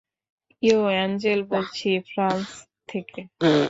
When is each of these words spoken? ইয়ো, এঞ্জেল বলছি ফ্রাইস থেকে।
ইয়ো, 0.63 0.79
এঞ্জেল 0.97 1.41
বলছি 1.51 1.89
ফ্রাইস 2.09 2.51
থেকে। 2.89 3.21